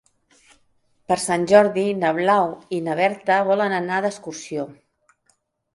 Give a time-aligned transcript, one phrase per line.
[1.11, 4.69] Per Sant Jordi na Blau i na Berta volen anar d'excursió.